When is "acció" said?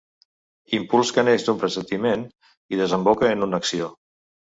3.65-3.91